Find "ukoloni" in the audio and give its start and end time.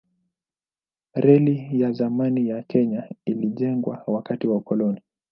4.57-5.01